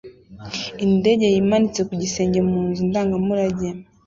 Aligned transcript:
Indege 0.85 1.25
yimanitse 1.33 1.81
ku 1.87 1.93
gisenge 2.01 2.39
mu 2.49 2.59
nzu 2.67 2.81
ndangamurage 2.89 3.69